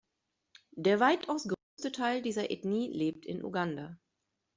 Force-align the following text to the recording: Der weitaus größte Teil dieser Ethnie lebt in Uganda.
Der 0.71 0.99
weitaus 0.99 1.43
größte 1.47 1.91
Teil 1.91 2.23
dieser 2.23 2.49
Ethnie 2.49 2.87
lebt 2.91 3.23
in 3.23 3.43
Uganda. 3.45 3.99